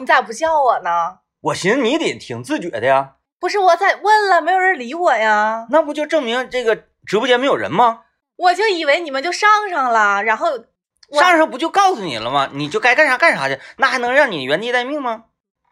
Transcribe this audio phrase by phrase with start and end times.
[0.00, 1.18] 你咋不叫我呢？
[1.40, 6.74] 我寻思你得挺自觉的呀，不是我咋问了，没有人理我呀，那不就证明这个
[7.06, 8.00] 直播间没有人吗？
[8.36, 10.48] 我就以为你们就上上了，然后
[11.08, 12.48] 我上上不就告诉你了吗？
[12.52, 15.24] 你就该干啥干啥去，那还能让你原地待命吗？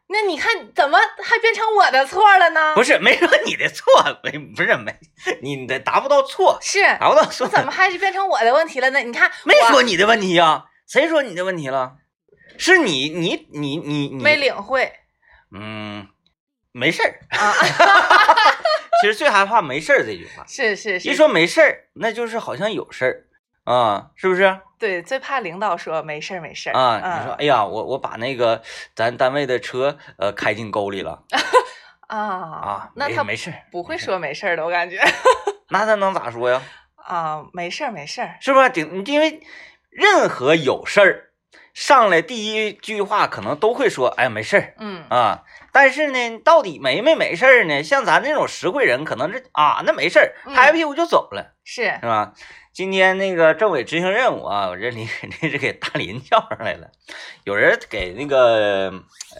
[0.09, 2.75] 那你看怎么还变成我的错了呢？
[2.75, 3.87] 不是，没说你的错，
[4.23, 4.95] 没不是没，
[5.41, 9.01] 你的达不到错，是，达不到错，怎么还是变成我的问题了呢？
[9.01, 10.67] 你看没说你的问题呀？
[10.87, 11.95] 谁说你的问题了？
[12.59, 14.93] 是你你你你你没领会
[15.55, 16.07] 嗯，
[16.73, 17.21] 没事儿。
[17.31, 17.53] 啊？
[19.01, 23.27] 其实最害怕没事儿这句话，是是是，一说没事儿，那就是好像有事儿
[23.65, 24.61] 啊，是不是？
[24.79, 28.63] 对，最怕领导说没事儿没事儿啊，嗯你说，哎呀，我我把那个
[28.95, 31.25] 咱单位的车呃开进沟里了
[32.09, 34.99] 啊啊，那他没没事儿，不会说没事儿的，我感觉
[35.71, 36.63] 那他能咋说呀？
[36.97, 38.71] 啊，没事儿没事儿，是不是？
[38.71, 39.41] 顶，因为
[39.91, 41.31] 任何有事儿
[41.75, 45.45] 上来第一句话可能都会说，哎呀，没事儿嗯啊。
[45.73, 47.83] 但是呢，到底没没没事儿呢？
[47.83, 52.35] 像咱这种实惠人，可能是啊，那没事儿，嗯拍拍屁股就走了，是是吧？
[52.75, 55.09] 今天那个政委执行任务啊，我这里
[55.41, 56.91] 这是给大林叫上来了，
[57.45, 58.93] 有人给那个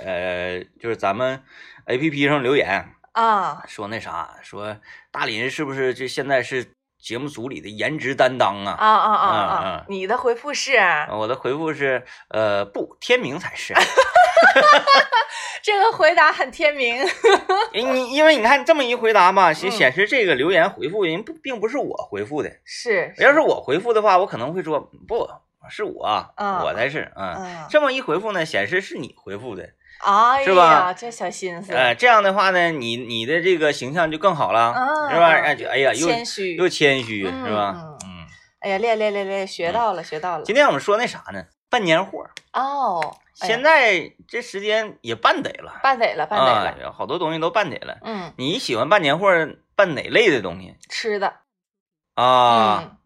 [0.03, 1.43] 呃，就是咱们
[1.87, 4.79] A P P 上留言啊说那啥，说
[5.11, 8.77] 大林是不是就现在是节目组里的颜值担当啊？
[8.79, 9.85] 啊啊啊嗯啊！
[9.89, 10.79] 你的回复是
[11.11, 13.75] 我的回复是，呃，不，天明才是。
[15.63, 16.97] 这个回答很天明，
[17.75, 22.51] 你因为你看这么一回答嘛，显嗯显示这个留言回复人不并不是我回复的。
[22.65, 25.29] 是要是我回复的话，我可能会说不
[25.69, 27.13] 是我，嗯我才是。
[27.17, 29.71] 嗯，嗯，这么一回复呢，显示是你回复的。
[30.03, 35.29] 哎是吧呀，这小心思，呃，这样的话呢，你你的这个形象就更好了，嗯是吧？
[35.31, 37.75] 哎就哎呀，又谦虚又谦虚，嗯是吧？
[37.77, 38.27] 嗯嗯。
[38.61, 41.45] 哎呀，练练练练，学到了学到了今天我们说那啥呢？
[41.71, 45.81] 办年货，哦，现在这时间也办得了。
[45.83, 47.97] 办得了办得了，好多东西都办得了。
[48.03, 49.29] 嗯，你喜欢办年货，
[49.75, 51.33] 办哪类的东西吃的
[52.15, 52.83] 啊？
[52.83, 52.97] 嗯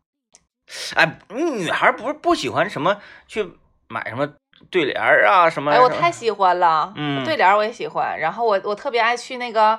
[0.96, 3.48] 哎，女孩不是不喜欢什么去
[3.88, 4.28] 买什么
[4.70, 5.70] 对联儿啊什么？
[5.72, 9.78] 哎，我太喜欢了，嗯对联儿我也喜欢，然后我我特别爱去那个。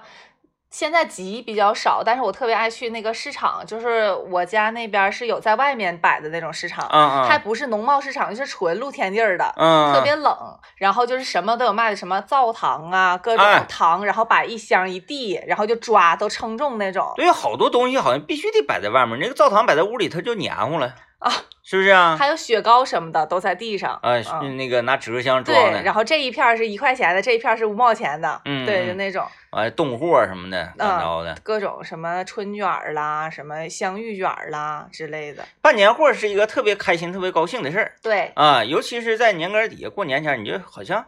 [0.70, 10.36] 现在集比较少，但是我特别爱去那个市场，就是我家那边儿是有在外面摆的那种市场，嗯嗯，还不是农贸市场，就是纯露天地儿的，嗯特别冷，
[10.76, 17.14] 然后就是什么都有卖的，什么灶糖啊，各哎种糖，然后摆一箱一地，然后就抓，都称重那种。
[17.16, 21.32] 对，好多东西好像必须得摆在外面，那个灶糖摆在屋里它就黏糊了 啊，
[21.64, 22.16] 是不是啊？
[22.16, 24.00] 还有雪糕什么的都在地上。
[24.04, 31.36] 啊，嗯那个拿纸壳箱装对，的，然后这一片是一块钱的，这一片是五毛钱的，嗯对，嗯就那种完冻货什么的，乱糟的。
[31.44, 35.44] 各种什么春卷啦，什么香芋卷啦之类的。
[35.60, 41.04] 办年货是一个特别开心、特别高兴的事儿对，啊，尤其是在年根儿底下过年前，你就好像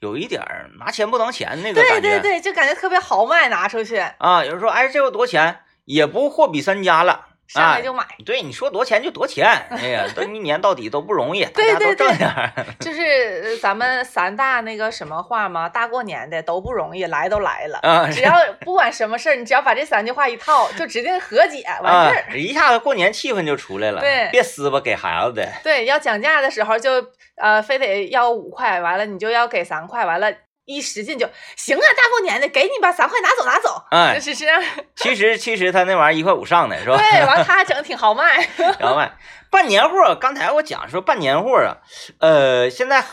[0.00, 2.20] 有一点儿拿钱不当钱那个对感觉。
[2.20, 5.60] 对对，就感觉特别豪迈，拿出去啊，有人说，哎，这个多少钱？
[5.86, 7.26] 也不货比三家了。
[7.54, 8.04] 啊上来就买。
[8.24, 12.52] 对，你说多少钱就多少钱， 哎呀，都一年到底都不容易，大对家都挣点儿。
[12.80, 17.78] 就是呃咱们三大那个什么话嘛，大过年的都不容易，来都来了。
[17.82, 22.22] 啊，只要不管什么事儿，你只要把这三句话一套，就指定和解完事儿。
[22.30, 24.00] 啊，一下子过年气氛就出来了。
[24.00, 25.48] 对别撕吧，给孩子的。
[25.62, 26.90] 对，要讲价的时候就
[27.36, 30.32] 呃非得要五块，完了你就要给三块，完了。
[30.64, 31.80] 一使劲就行啊！
[31.96, 34.62] 大过年的，给你吧，三块拿走拿走，哎就是这样。
[34.96, 36.96] 其实其实他那玩意儿一块五上的是吧？
[36.96, 38.48] 对，完他还整的挺豪迈。
[38.78, 39.12] 然后卖
[39.50, 41.76] 办年货，刚才我讲说办年货啊，
[42.18, 43.04] 呃，现在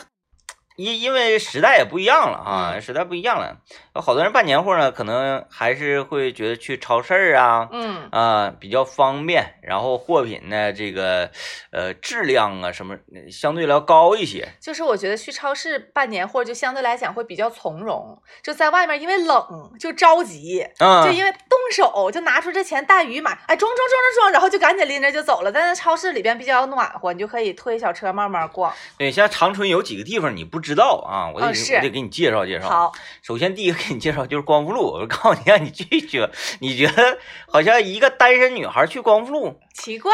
[0.76, 3.58] 因因为时代也不一样了啊，嗯时代不一样了，
[3.94, 11.30] 有好多人办年货呢，可能还是会觉得去超市儿啊，嗯，啊，比较方便，然后货品呢，这个
[11.70, 12.96] 呃质量啊什么
[13.30, 14.48] 相对来高一些。
[14.60, 25.52] 就是我觉得去超市办年货就相对来讲会比较从容，就在外面因为冷就着急，嗯，就因为动手就拿出这钱大鱼买，哎装装装装装，然后就赶紧拎着就走了。
[25.52, 28.72] 但是超市里边比较暖和，你就可以推小车慢慢逛。
[28.98, 32.68] 对，像长春有几个地方你不知道啊，我得、我得给你介绍介绍。
[32.68, 32.92] 好，
[33.22, 36.26] 首先第一个给你介绍就是光复路，我告诉你，让你去去，
[36.60, 40.10] 你觉得好像一个单身女孩去光复路，奇怪，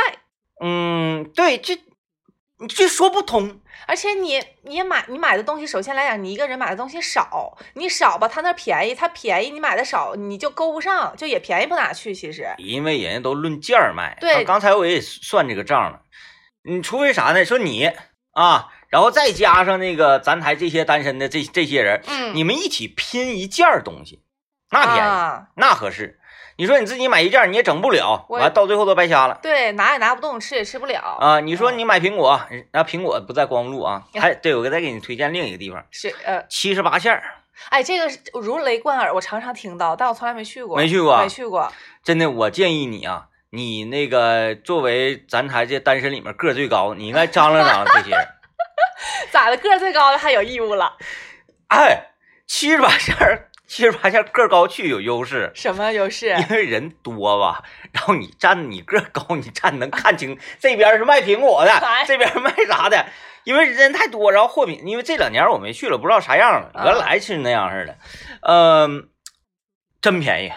[0.61, 1.77] 嗯，对，这
[2.59, 3.61] 你这说不通。
[3.87, 12.13] 而且你你也买你买的东西，首先来讲，你一个人买的东西少，你少吧，他那便宜，他便宜，你买的少，你就够不上，就也便宜不哪去。
[12.13, 14.19] 其实，因为人家都论件儿卖。
[14.21, 16.03] 对刚刚才我也算这个账了。
[16.65, 17.45] 你除非啥呢？
[17.45, 17.89] 说你
[18.33, 24.23] 啊，然后再加上那个咱台这些单身的这这些人，嗯，你们一起拼一件东西，
[24.71, 26.19] 那便宜，啊，那合适。
[26.61, 29.39] 你说你自己买一件你也整不了，完到最后都白瞎了。
[29.41, 31.17] 对，拿也拿不动，吃也吃不了。
[31.21, 32.41] 啊，你说嗯你买苹果，
[32.73, 37.23] 然后苹果不在光路啊，还对我再给你推荐另一个地方，是呃，七十八线儿，
[37.69, 40.77] 哎，这个是如雷贯耳，我常常听到，但我从来没去过。
[40.77, 41.73] 没去过没去过。
[42.03, 48.27] 真的，我建议你啊，你那个作为咱台这单身里面个最高，你应该张罗张罗这些人。
[49.31, 49.57] 咋的？
[49.57, 50.97] 个儿最高的还有义务了？
[51.69, 52.13] 哎，
[52.47, 56.29] 七十八线儿，七十八线儿个儿高去有优势，什么优势？
[56.29, 57.63] 因为人多吧，
[57.93, 63.07] 然后你站你个儿高，你站能看清这边是卖苹果的哎，这边是卖啥的，
[63.45, 67.99] 因为人太多，然后货品，因为这两年我没去了，不知道啥样了，啊原来是那样似的，
[68.43, 69.09] 嗯、
[70.01, 70.53] 真便宜。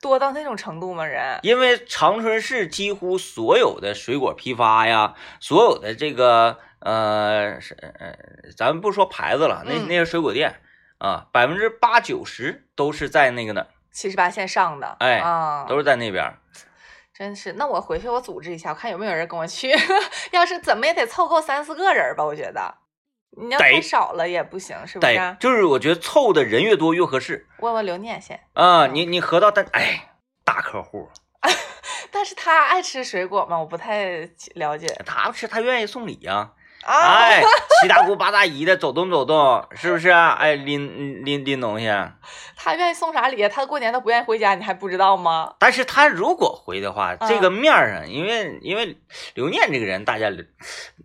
[0.00, 1.06] 多到那种程度吗？
[1.06, 1.38] 人？
[1.42, 8.14] 因为长春市几乎所有的水果批发呀，所有的这个呃是呃，
[8.56, 10.60] 咱们不说牌子了，那嗯那些水果店
[10.98, 16.38] 啊，百分之八九十都是在那个呢，七十八线上的，哎啊，都是在那边儿。
[17.14, 17.52] 真是。
[17.54, 19.72] 那我回去我组织一下，我看有没有人跟我去。
[20.32, 22.74] 要是怎么也得凑够三四个人吧，我觉得。
[23.36, 28.38] 你要太少了也不行，是不对是？，就是我觉得凑的人越多越合适问问刘念先。
[28.52, 28.86] 啊。
[28.86, 30.14] 嗯你你合到但，哎，
[30.44, 31.08] 大客户，
[32.12, 33.58] 但是他爱吃水果吗？
[33.58, 36.52] 我不太了解他吃他愿意送礼呀、啊。
[36.86, 37.42] 哎，
[37.80, 40.30] 七大姑八大姨的走动走动，是不是啊？
[40.40, 41.86] 哎，拎拎拎东西。
[42.56, 43.48] 他愿意送啥礼？
[43.48, 45.54] 他过年他不愿意回家，你还不知道吗？
[45.58, 48.96] 但是他如果回的话，嗯这个面儿上，因为因为
[49.34, 50.36] 刘念这个人，大家了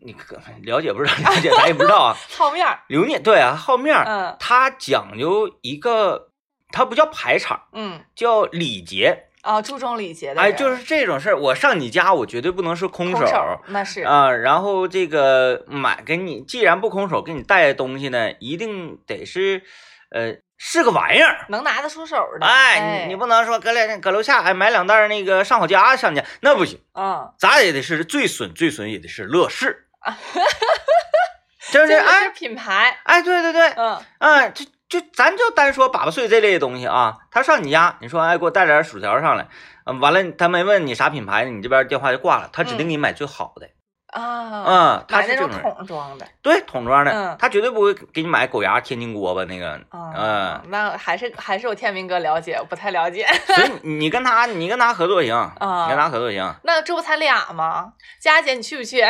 [0.02, 2.16] 你可了解不知道，了解咱也不知道啊。
[2.38, 6.30] 好面儿，刘念对啊，好面儿，嗯他讲究一个，
[6.72, 9.25] 他不叫排场，嗯叫礼节。
[9.41, 14.30] 啊，注重礼节的哎，就是这种事儿，我上你家，我绝对不能是空空手手那是啊。
[14.31, 19.63] 然后这个买给你，既然不空手，给你带东西呢，一定得是，
[20.12, 21.45] 呃，是个玩意儿。
[21.50, 22.45] 能拿得出手的。
[22.45, 26.80] 哎，哎，你你不能说搁两搁楼下哎买两袋那个上好佳上去，那不行。
[26.94, 29.86] 嗯，咱也得是最损最损也得是乐视，
[31.71, 39.47] 就这个是是哎品牌，哎，对对对，嗯啊，就就咱就单说粑粑碎这类的东西啊，他上你家，你说哎给我带点薯条上来，
[39.86, 43.69] 嗯，完了他没问你啥品牌，你这边电话就挂了，他指定给你买最好的，
[44.12, 53.27] 啊，嗯，他是这种，桶装的，对桶装的嗯，他绝对不会给你买狗牙天津锅巴那个，啊，嗯，那还是还是我天明哥了解，我不太了解。
[53.45, 57.94] 所以你 你跟他你跟他合作行，啊你跟他合作行，那这不才俩吗？
[58.19, 59.03] 佳姐，你去不去？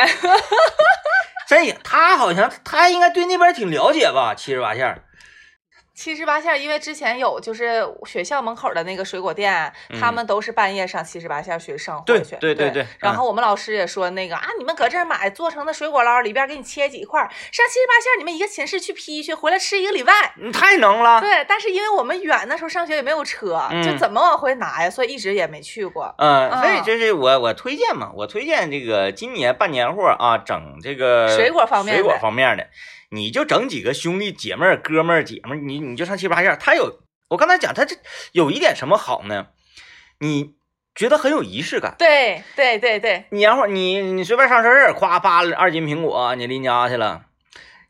[1.48, 5.02] 真行，他好像他应该对那边挺了解吧，七十八线儿。
[6.00, 9.70] 七十八线，因为之前有就是学校门口的那个水果店，
[10.00, 12.36] 他嗯们都是半夜上七十八线儿去上货对去。
[12.40, 20.32] 对对对嗯然后我们老师也说那个啊，你们搁这儿买做成的水果捞，里边给你切几块，上七十八线你们一个寝室去批去，回来吃一个礼拜。
[20.38, 24.88] 你太能了，对，但是因为我们远，那时候上学也没有车，嗯就怎么往回拿呀？
[24.88, 26.14] 所以一直也没去过。
[26.16, 32.66] 嗯，所以嗯就是我我推荐嘛，我推荐这个今年办年货啊，整这个水果方面的水果方面的，
[33.10, 36.56] 你就整几个兄弟姐妹儿、哥们儿、姐们儿，你你就上七八线。
[36.60, 37.96] 他有我刚才讲，他这
[38.32, 39.48] 有一点什么好呢？
[40.18, 40.54] 你
[40.94, 41.94] 觉得很有仪式感。
[41.98, 47.26] 对对对对，年后你你随便上超市，夸扒了二斤苹果，你拎家去了，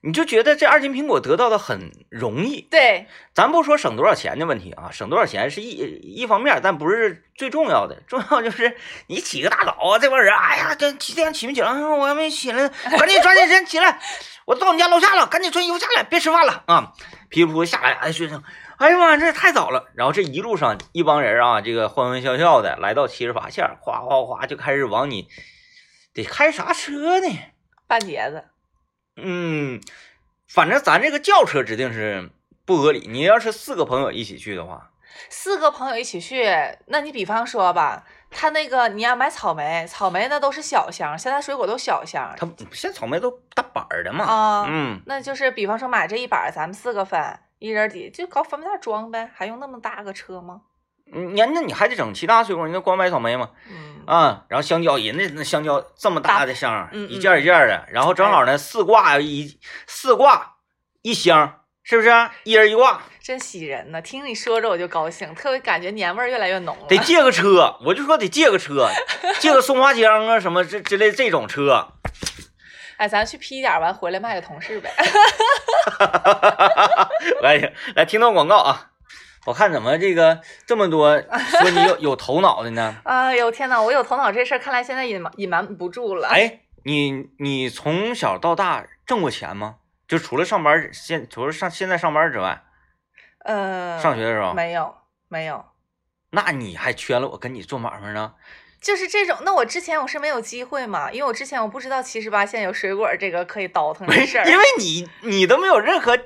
[0.03, 2.63] 你就觉得这二斤苹果得到的很容易。
[2.63, 8.77] 对，咱不说省多少钱的问题啊，省多少钱是一一方面，但不是最重要的，重要就是
[9.09, 11.71] 你起个大早啊，这帮人，哎呀，这几点起没起来？
[11.73, 14.01] 我还没起来呢，赶紧抓紧时间起来，
[14.47, 16.93] 我到你家楼下了，赶紧穿衣服下来，别吃饭了啊！
[17.29, 18.43] 噼里扑下来，哎，学生，
[18.79, 19.91] 哎呀妈，这也太早了。
[19.95, 25.29] 然后这一路上一帮人啊，这个欢欢笑笑的来到七十八线，哗哗哗就开始往你
[26.15, 27.39] 得开啥车呢？
[27.87, 28.47] 半截子。
[29.23, 29.81] 嗯，
[30.49, 32.31] 反正咱这个轿车指定是
[32.65, 33.07] 不合理。
[33.09, 34.91] 你要是四个朋友一起去的话，
[35.29, 36.45] 四个朋友一起去，
[36.87, 44.25] 那你比方说吧，他那个你要买草莓，草莓那都是小箱，现在水果都小箱他现在草莓都大板儿的嘛。
[44.25, 47.21] 啊，嗯，那就是比方说买这一板，咱们四个分，
[47.59, 50.63] 一人抵就搞方便袋装呗，还用那么大个车吗？
[51.13, 53.51] 嗯你那你还得整其他水果，你那光买草莓吗？
[53.69, 60.55] 嗯，啊，然后香蕉，人家那香蕉这么大的箱，嗯嗯一件一件的，然后正好呢四挂一四挂
[61.03, 62.11] 一箱，是不是？
[62.43, 66.87] 一人一挂，真喜人呢，听你说着我就高兴，特别感觉年味儿越来越浓了。
[66.89, 68.89] 得借个车，我就说得借个车，
[69.39, 71.93] 借个松花江啊什么这之类这种车。
[72.97, 74.91] 哎，咱去批点完回来卖给同事呗。
[77.43, 78.91] 来 来，听到广告啊！
[79.47, 82.97] 我看怎么这个这么多说你有有头脑的呢？
[83.05, 86.29] 哎呦天哪，我有头脑这事儿，看来现在隐瞒隐瞒不住了。
[86.29, 89.77] 哎，你你从小到大挣过钱吗？
[90.07, 92.63] 就除了上班现除了上现在上班之外，
[93.45, 94.95] 呃，上学的时候没有
[95.29, 95.65] 没有，
[96.31, 98.35] 那你还缺了我跟你做买卖呢？
[98.81, 99.37] 就是这种。
[99.43, 106.19] 那我之前我是没有机会嘛，因为我之前我不知道七十八线有水果这个可以倒腾不是的事儿，因为你你都没有任何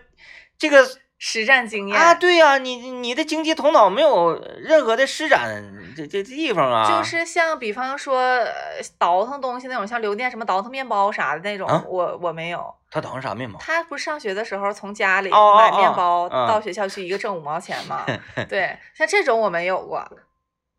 [0.56, 0.88] 这个
[1.26, 5.64] 实战经验啊，对呀、你你的经济头脑没有任何的施展
[5.96, 8.52] 这这这地方啊，就是像比方说呃
[8.98, 12.74] 倒腾东西那种，像刘店什么倒腾面包啥的那种，啊我我没有。
[12.90, 13.58] 他倒腾啥面包？
[13.58, 18.04] 他不是上学的时候从家里买面哦包嗯到学校去，一个挣五毛钱嘛。
[18.46, 20.06] 对，像这种我没有过，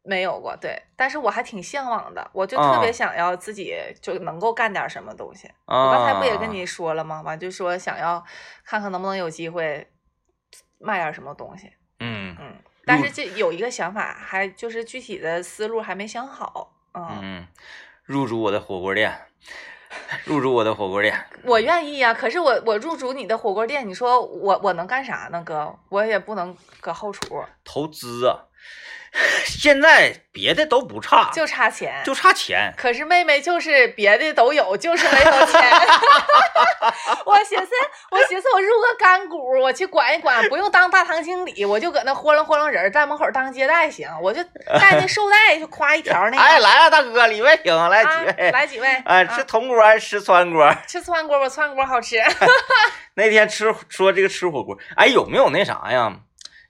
[0.03, 0.55] 没有过。
[0.55, 5.49] 对，但是我还挺向往的，我就特别啊想要自己就能够干点什么东西。
[5.65, 7.23] 我我刚才不也跟你说了吗？
[7.25, 8.23] 完就说想要
[8.63, 9.85] 看看能不能有机会
[10.79, 11.71] 卖点什么东西。
[11.99, 12.53] 嗯嗯，
[12.85, 16.73] 但是这有一个想法，还就是具体的思路还没想好。
[16.93, 17.47] 嗯，嗯，
[18.03, 19.13] 入驻我的火锅店，
[20.25, 25.77] 入驻我的火锅店，我愿意呀、可是我我入驻你的火锅店，你说我我能干啥呢，哥？
[25.89, 28.45] 我也不能搁后厨，投资啊！
[29.45, 32.01] 现在别的都不差，就差钱。
[32.03, 32.73] 就差钱。
[32.77, 35.61] 可是妹妹就是别的都有，就是没有钱。
[37.25, 37.71] 我寻思，
[38.11, 46.37] 我寻思我入个干股，我去管一管，不用当大堂经理，我就搁那豁楞豁楞人，在门口当接待行，我就带那寿带，就夸一条那个。
[46.37, 48.51] 哎，来了，大哥，里面请，来啊几位？
[48.51, 48.87] 来几位？
[49.05, 50.75] 哎，啊吃铜锅还是吃川锅？
[50.87, 52.17] 吃川锅吧，川锅好吃。
[53.15, 56.13] 那天吃说这个吃火锅，哎，有没有那啥呀？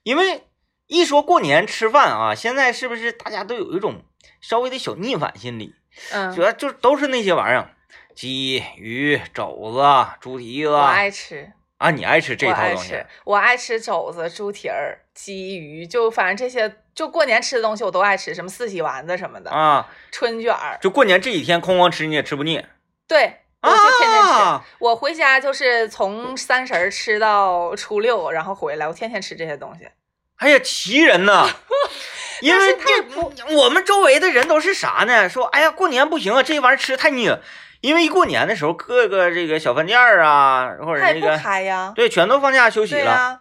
[0.03, 0.43] 因为
[0.87, 4.03] 一说过年吃饭啊，现在是不是大家都有一种
[4.41, 5.75] 稍微的小逆反心理？
[6.11, 7.69] 嗯主嗯，要就都是那些玩意儿，
[8.13, 19.89] 鸡、鱼、肘子、猪蹄子我爱吃，啊，你爱吃这我套东西我爱吃肘子、猪蹄儿、鸡、鱼，就反正这些，就过年吃的东西我都爱吃，什么四喜丸子什么的，啊？
[20.11, 22.63] 春卷儿，就过年这几天哐哐吃你也吃不腻
[23.07, 23.37] 对。
[23.61, 24.63] 我就天天吃，啊！
[24.77, 29.87] 我回家就是从三十儿吃到初六，然后回来，我天天吃这些东西。
[30.37, 31.47] 哎呀，奇人呐！
[32.41, 35.29] 因为这我们周围的人都是啥呢？
[35.29, 37.41] 说哎呀，过年不行啊，这玩意儿吃太腻了。
[37.81, 41.37] 因为一过年的时候，各个这个小饭店儿啊，或者那个，
[41.95, 43.39] 对，全都放假休息了。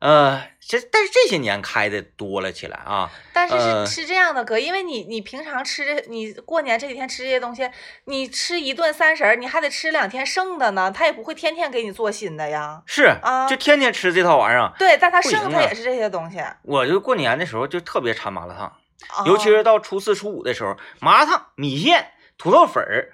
[0.00, 3.10] 呃，这但是这些年开的多了起来啊。
[3.34, 7.70] 但是呃是是这样的哥，因为你你平常吃这，你过年这几天吃这些东西，
[8.06, 12.82] 你吃一顿三十儿，你还得吃两天剩的呢，他也不会天天给你做新的呀。
[12.86, 14.72] 是啊就天天吃这套玩意儿啊。
[14.78, 23.12] 对，但他剩他也是这些东西，我就过年的时候就特别馋麻辣烫，啊尤其是到初四初五的时候，麻辣烫、米线、土豆粉儿，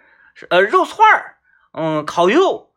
[0.51, 1.39] 呃，肉串儿，
[1.73, 2.71] 嗯，烤肉，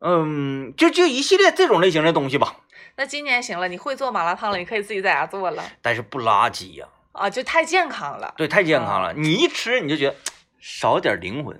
[0.00, 2.56] 嗯，就就一系列这种类型的东西吧。
[3.00, 8.34] 那今年行了，你会做麻辣烫了，你可以自己在家做了但是不垃圾呀、啊，就太健康了。
[8.36, 9.14] 对，太健康了。
[9.14, 10.14] 你一吃你就觉得
[10.58, 11.58] 少点灵魂，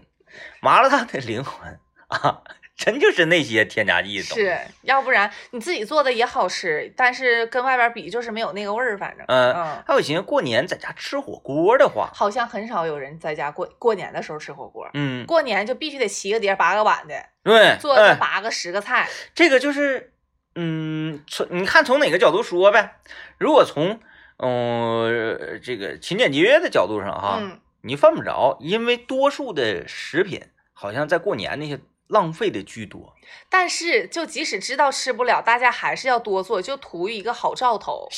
[0.61, 2.43] 麻辣烫的灵魂啊，
[2.77, 4.21] 真就是那些添加剂。
[4.21, 20.13] 是要不然你自己做的也好吃，但是跟外边比就是没有那个味儿，反正嗯嗯，还有寻思过年在家吃火锅的话，好像很少有人在家过过年的时候吃火锅，嗯，过年就必须得七个碟八个碗的，对，做八个十个菜，这个就是，
[20.63, 22.97] 嗯，从你看从哪个角度说呗？
[23.39, 23.99] 如果从
[24.43, 33.15] 嗯、这个勤俭节约的角度上哈，嗯，你犯不着，因为多数的食品好像在过年那些浪费的居多，
[33.49, 38.09] 但是就即使知道吃不了，大家还是要多做，就图一个好兆头。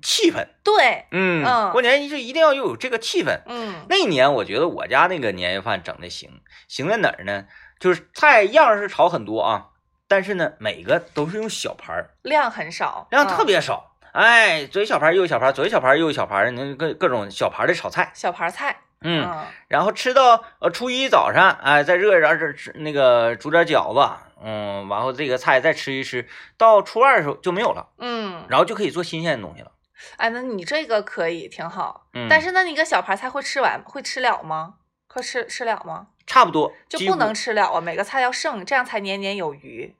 [0.00, 3.40] 气氛，对，嗯，嗯过年就一定要有这个气氛。
[3.46, 6.30] 嗯那一年我觉得我家那个年夜饭整的行，
[6.68, 7.46] 行在哪儿呢？
[7.80, 9.70] 就是菜样儿是炒很多啊，
[10.10, 13.94] 但是呢，每个都是用小盘儿，量很少，量特嗯别少。
[14.10, 18.10] 哎，左一小盘儿，右一小盘儿，左一小盘儿，右一小盘儿，那各各种小盘儿的炒菜。
[18.12, 24.12] 小盘菜，嗯，然后吃到呃初一早上，哎，再热一点儿这吃那个煮点饺子，
[24.42, 26.26] 嗯，然后这个菜再吃一吃，
[26.56, 29.70] 到初二的时候就没有了，嗯，然后就可以做新鲜的东西了。
[30.16, 34.74] 哎，那你这个可以挺好，嗯，但是那你个小盘菜会吃完会吃了吗？
[35.06, 36.08] 会吃吃了吗？
[36.26, 39.94] 差不多就不能吃了啊，每个菜要剩，这样才年年有余。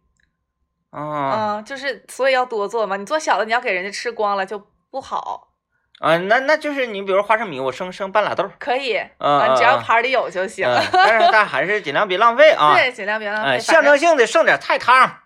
[0.90, 2.96] 啊嗯，就是所以要多做嘛。
[2.96, 4.58] 你做小的，你要给人家吃光了就
[4.90, 5.48] 不好。
[6.00, 10.66] 啊，那那就是你比如花生米，我生生半拉豆儿，可以，嗯啊，只要嗯盘里有就行。
[10.66, 12.74] 嗯，但是但还是尽量别浪费啊。
[12.74, 13.58] 对，尽量别浪费。
[13.60, 15.18] 象征性的剩点菜汤。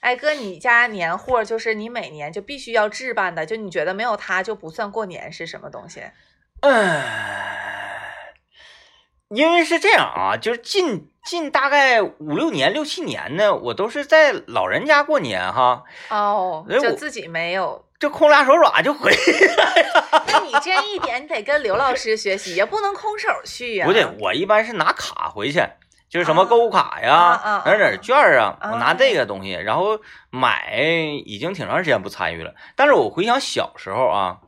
[0.00, 6.02] 哎哥，你家年货就是你每年就必须要置办的，就你觉得没有它就不算过年是什么东西？
[6.60, 7.02] 嗯，
[9.28, 17.84] 因为是这样啊，就是近近大概五六年、六七年呢，我都是在老人家过年哈，哦，就自己没有。
[17.98, 20.24] 就空俩手爪就回来了。
[20.26, 23.86] 那你这一点，你得跟刘老师学习也，不能空手去呀。
[23.88, 25.66] 不对，我一般是拿卡回去，
[26.16, 30.74] 就是什么购物卡呀、哪儿哪儿券啊，啊我拿这个东西，然后买
[31.26, 32.54] 已经挺长时间不参与了。
[32.74, 34.40] 但是我回想小时候啊，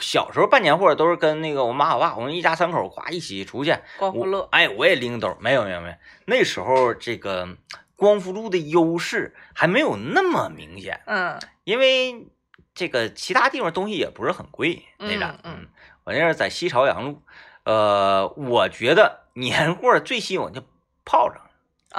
[0.00, 5.94] 小时候办年货都是跟那个我妈我爸，我们一家三口咵一起出去，我光复乐，哎，我也拎兜，没有没有没有，
[6.26, 7.48] 那时候这个
[7.96, 11.36] 光复路的优势还没有那么明显，嗯。
[11.64, 12.28] 因为
[12.74, 15.68] 这个其他地方东西也不是很贵，那张嗯，嗯。
[16.04, 17.22] 我那是在西朝阳路，
[17.64, 20.62] 呃，我觉得年货最吸引我就
[21.08, 21.42] 炮仗，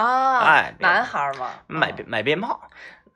[0.05, 2.61] 啊，哎男孩嘛，买买鞭炮。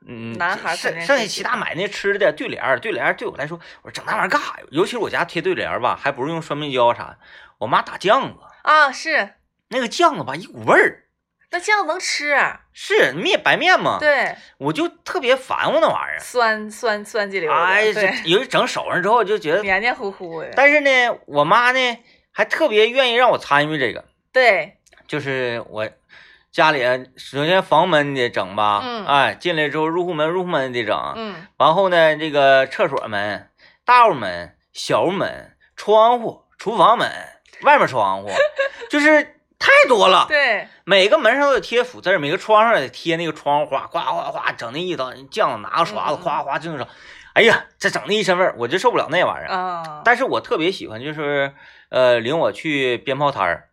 [0.06, 4.64] 嗯，男孩肯剩剩下其他买那吃的对联儿，对联儿对我来说，我说整那玩意儿干啥呀？
[4.70, 7.18] 尤其是我家贴对联儿吧，还不是用双面胶啥的，
[7.58, 9.34] 我妈打酱子，啊，是。
[9.68, 11.04] 那个酱子吧一股味儿，
[11.50, 12.36] 那这样能吃，
[12.74, 16.20] 是面白面嘛，对，我就特别烦我那玩意儿。
[16.20, 21.98] 酸酸酸叽溜的，哎，对这，有一整手上之后就觉得，黏黏糊糊的，但是呢，我妈呢
[22.30, 25.88] 还特别愿意让我参与这个，对，就是我
[26.50, 26.80] 家里
[27.16, 33.48] 首先房门得整吧，嗯哎，进来之后入户门入户门得整，嗯然后呢这个厕所门、
[33.84, 37.10] 大屋门、小屋门、窗户、厨房门、
[37.62, 38.30] 外面窗户，
[38.88, 40.26] 就是太多了。
[40.30, 46.86] 对，每个门上都得贴福字，每个窗上得贴那个窗花，哗哗哗整那一刀酱拿个刷子哗哗就那种，
[47.32, 49.48] 哎呀，这整那一身味儿，我就受不了那玩意儿。
[49.48, 51.52] 啊，但是我特别喜欢，就是
[51.88, 53.68] 呃，领我去鞭炮摊儿。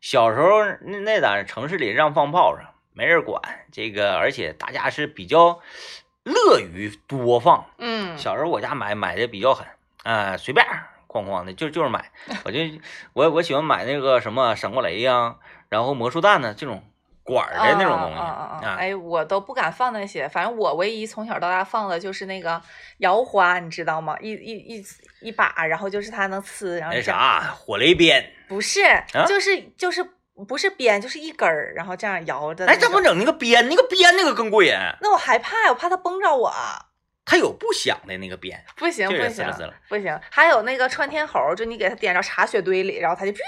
[0.00, 5.60] 小时候那那在城市里让放炮仗，没人管这个，而且大家是比较
[6.24, 7.66] 乐于多放。
[7.78, 9.66] 嗯，小时候我家买买的比较狠，
[10.04, 12.10] 啊、随便儿哐哐的就就是买，
[12.44, 12.60] 我就
[13.12, 15.36] 我我喜欢买那个什么闪光雷呀、
[15.68, 16.84] 然后魔术弹呢这种
[17.24, 18.76] 管的那种东西啊。
[18.78, 22.60] 哎，我都不敢放那些，反正我唯一从小到大放的就是那个
[22.98, 24.16] 摇花，你知道吗？
[24.20, 24.84] 一一一
[25.22, 30.04] 一把，然后就是它能呲，然后那啥火雷鞭，不是，啊就是就是
[30.46, 36.52] 不是鞭，就是一根儿，然后这样摇着那哎，这不整那个鞭，那个鞭那个更过瘾，那我害怕，我怕它崩着我。
[37.30, 39.44] 它有不响的那个鞭，不行不行。
[39.86, 43.38] 不行，还有那个窜天猴，就你给它点着茶雪堆里，然后它就咻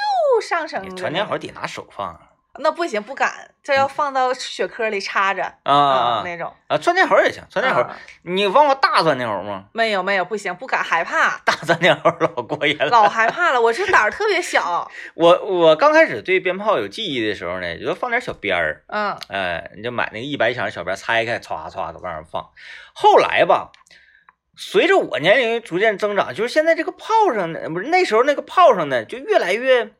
[0.42, 1.11] 上升窜。
[1.11, 2.21] 天猴得拿手放啊
[2.59, 6.52] 那不行，不敢，这要放到雪壳里插着啊啊那种。
[6.66, 6.76] 啊！
[6.76, 9.66] 钻天猴也行，钻天猴，啊你放过大钻天猴吗？
[9.73, 12.87] 没有没有，不行，不敢，害怕，大钻天猴老过瘾了。
[12.87, 13.60] 老害怕了。
[13.60, 22.50] 我这胆儿特别小， 我我刚开始对鞭炮有记忆的时候呢，就放点小鞭儿，嗯哎，你就买那个一百响的小鞭，拆开，歘歘的往上放。
[22.93, 23.71] 后来吧，
[24.56, 29.91] 随着我年龄逐渐增长，就是现在这个炮上呢，不是那时候那个炮上呢，就越来越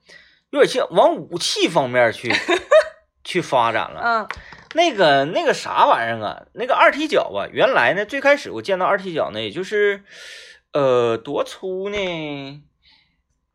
[0.51, 2.33] 有点像往武器方面去
[3.25, 4.01] 去发展了。
[4.05, 4.29] 嗯
[4.73, 10.05] 那个那个啥玩意儿啊，那个二踢脚啊，原来呢最开始我见到二踢脚呢，也就是
[10.73, 12.63] 呃多粗呢？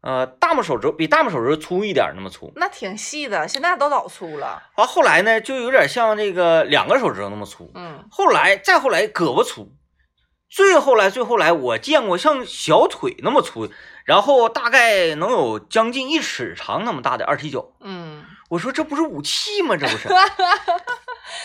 [0.01, 2.51] 呃，大拇手指比大拇手指粗一点那么粗。
[2.57, 4.61] 那挺细的，现在都老粗了。
[4.75, 7.71] 完后来呢，就有点像这个两个手指头那么粗。
[7.75, 9.71] 嗯后来再后来胳膊粗，
[10.55, 13.69] 最后来最后来我见过像小腿那么粗，
[14.05, 17.73] 然后大概能有将近一尺长那么大的二踢脚。
[17.81, 19.75] 嗯，我说这不是武器吗？
[19.77, 20.07] 这不是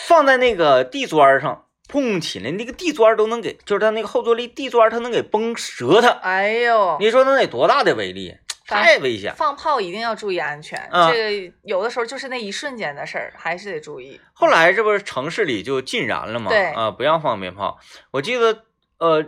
[0.07, 6.07] 放在那个地砖上，砰起来，那个地砖都能给，就是它那个后坐力地砖，它能给崩折它。
[6.07, 8.37] 哎呦，你说那得多大的威力？
[8.65, 9.35] 太危险。
[9.35, 14.21] 放炮一定要注意安全，啊这个有的时候就是那一瞬间的事儿，还是得注意。
[14.31, 16.47] 后来这不是城市里就禁燃了吗？
[16.49, 17.77] 对啊，不让放鞭炮。
[18.11, 18.63] 我记得，
[19.01, 19.25] 呃，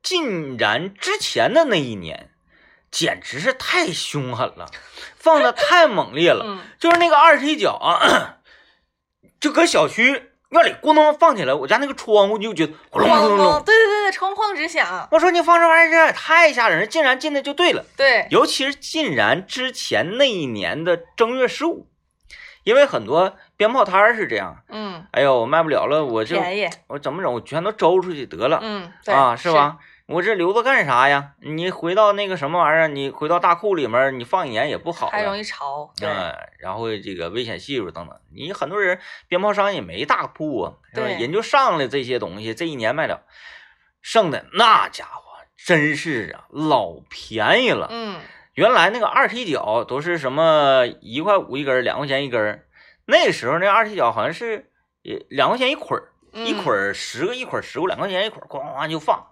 [0.00, 2.30] 竟然之前的那一年，
[2.88, 4.70] 简直是太凶狠了，
[5.16, 6.44] 放的太猛烈了。
[6.46, 8.38] 嗯就是那个二踢脚啊，
[9.40, 13.64] 就搁小区院里咣当放起来，我家那个窗户就觉得轰隆轰隆隆。
[13.64, 17.84] 对对对对，哐哐直响，我说你放这玩意儿这太吓人了，禁燃进的就对了。
[17.96, 21.88] 对，尤其是竟然之前那一年的正月十五，
[22.62, 27.32] 因为很多鞭炮摊儿是这样，嗯，哎呦，我卖不了了，我就便宜，我怎么整？
[27.32, 29.52] 我全都周出去得了、嗯，啊，是？
[29.52, 29.78] 吧？
[30.06, 31.34] 我这留着干啥呀？
[31.40, 35.12] 你回到那个什么玩意儿，你回到大库里面，你放一年也不好了。
[35.12, 38.98] 还容易潮，对，嗯，然后这个危险系数等等，你很多人
[39.28, 41.06] 鞭炮商也没大铺啊，是吧？
[41.06, 43.22] 对人就上来这些东西，这一年卖了，
[44.00, 45.22] 剩的那家伙
[45.56, 47.86] 真是啊，老便宜了。
[47.90, 48.18] 嗯，
[48.54, 52.66] 原来那个二踢脚都是什么一块五一根，两块钱一根儿，
[53.06, 54.70] 那时候那二踢脚好像是
[55.04, 59.26] 呃两块钱一捆儿，一捆儿，十个，一捆儿十个，两块钱一捆儿，咣咣咣就放。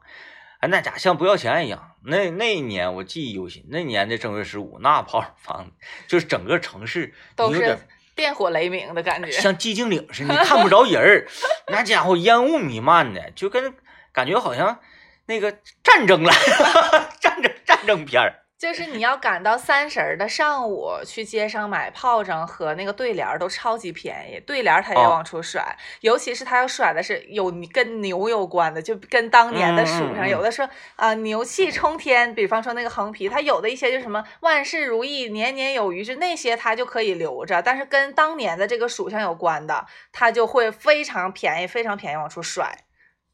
[0.60, 1.92] 哎，那家像不要钱一样。
[2.04, 5.72] 那那一年我记忆犹新，那年的正月十五，那炮仗放的，
[6.06, 7.78] 就是整个城市都是
[8.14, 11.26] 电火雷鸣的感觉，像寂静岭似的，你 看不着人儿，
[11.68, 13.74] 那家伙烟雾弥漫的，就跟
[14.12, 14.78] 感觉好像
[15.26, 18.42] 那个战争来了， 战争战争片儿。
[18.60, 42.76] 就是你要赶到三十儿的上午去街上买炮仗和那个对联儿都超级便宜，对联儿它也哦往出甩，尤其是他要甩的是有跟牛有关的，就跟当年的属上，嗯嗯嗯有的说啊、牛气冲天，比方说那个横批，他有的一些就是什么万事如意、年年有余，就那些他就可以留着，但是跟当年的这个属相有关的，他就会非常便宜，非常便宜往出甩。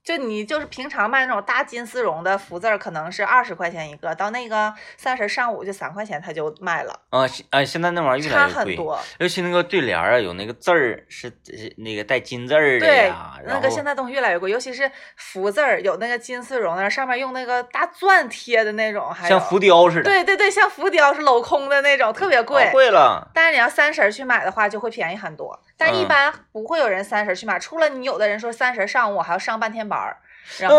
[0.06, 8.98] 就你就是平常卖那种大金丝绒的福字儿，可能是二十块钱一个，到那个三十上午就三块钱它就卖了，啊，现啊，现在那玩意儿越差来越贵，很多。
[9.18, 13.12] 尤其那个对联儿啊，有那个字儿是是那个带金字儿的对
[13.46, 22.62] 那个现在东西越来越贵，尤其是福字儿，有那个金丝绒的，上面用那个大钻贴的那种，还有像浮雕似的，对对对，像浮雕是镂空的那种，特别贵。
[22.66, 23.28] 啊贵了。
[23.34, 25.58] 但是你要三十儿去买的话，就会便宜很多。
[25.78, 30.16] 但一嗯般不会有人三十去买，除了你有的人说三十儿上午我还要上半天班儿，
[30.58, 30.76] 然后、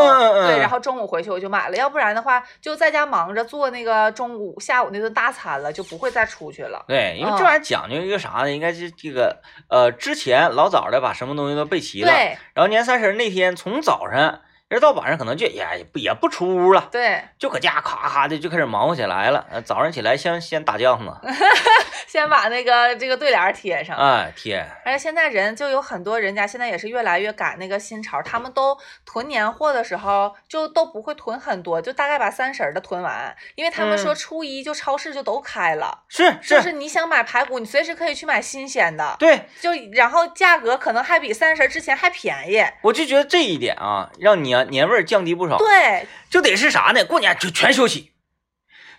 [0.48, 6.84] 对，然后中午回去我就买了，要不然的话就在家忙着做那个中午、下午那顿大餐了，就不会再出去了。
[6.88, 8.52] 对，因为这嗯玩意儿讲究一个啥呢？
[8.52, 19.46] 应该是这个呃，之前老早的把什么东西都备齐了，对然后年三十那天从早上一直到晚上，可能就也也不也不出屋了，对，就搁家咔咔的就开始忙活起来了。
[19.50, 21.10] 呃，早上起来先先打酱子，
[22.06, 23.96] 先把那个这个对联贴上。
[23.96, 42.62] 哎贴，而且现在人就有很多人家现在也是越来越赶那个新潮，他们都囤年货的时候就都不会囤很多，就大概把三十的囤完，因为他们说嗯初一就超市就都开了，是，就是是你想买排骨，你随时可以去买新鲜的，对，就然后价格可能还比三十之前还便宜。
[42.82, 45.58] 我就觉得这一点啊，让年年味儿降低不少。
[45.58, 47.04] 对，就得是啥呢？
[47.06, 48.12] 过年就全休息，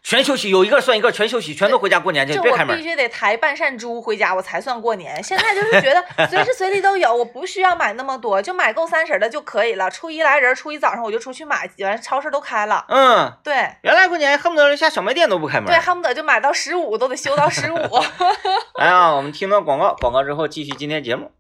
[0.03, 2.83] 全休息，有一个算一个，全休息，全都回家过年去，就我必别开门。
[2.83, 5.23] 须得抬半扇猪回家，我才算过年。
[5.23, 9.91] 现在就是觉得随时随地都有，我不需要买那么多，就买够三十的就可以了。
[9.91, 12.85] 初一来人，初一早上我就出去买，完超市都开了。
[12.89, 15.79] 嗯，对原来过年恨不得连下小卖店都不开门对，。
[15.79, 17.79] 恨不得就买到十五，都得休到十五。
[18.79, 21.33] 来啊，我们听到广告，广告之后继续今天节目。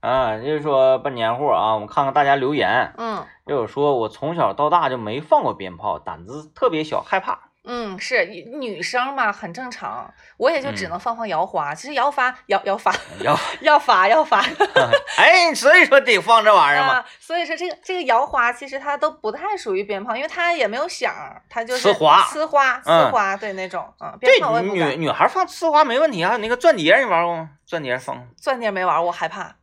[0.00, 2.92] 啊，就是说办年货啊，我们看看大家留言。
[2.96, 7.38] 嗯又有说我从小到大就没放过鞭炮，胆子特别小，害怕。
[7.64, 10.12] 嗯，是女生嘛，很正常。
[10.36, 14.42] 我也就只嗯能放放摇花，其实摇发摇摇发摇， 要发要发。
[15.18, 16.94] 哎，所以说得放这玩意儿嘛。
[16.94, 25.00] 啊，所以说这个这个摇花其实它都不太属于鞭炮，因为它也没有响儿，它就是呲花呲花呲嗯花，对那种，嗯，对鞭炮我也，不女敢。
[25.00, 27.50] 女孩放呲花没问题，还有那个钻碟，你玩过吗？
[27.66, 29.54] 钻碟放钻碟没玩儿，我害怕，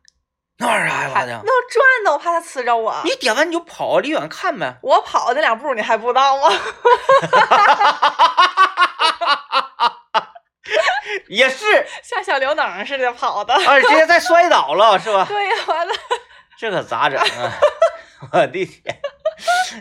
[0.58, 1.40] 那玩意儿害怕害的。
[1.44, 3.00] 那转的我怕它呲着我。
[3.04, 4.78] 你点完你就跑，离远看呗。
[4.82, 6.50] 我跑那两步你还不知道吗？
[11.28, 13.54] 也是，像小刘能似的跑的。
[13.54, 15.24] 啊，直接再摔倒了是吧？
[15.28, 15.92] 对呀，完了。
[16.58, 17.52] 这可咋整啊？
[18.32, 19.00] 我的天！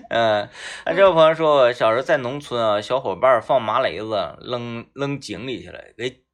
[0.09, 0.49] 嗯，
[0.85, 6.24] 那这位朋友说，我小时候在农村啊，小伙伴放麻雷子扔扔井里去了，给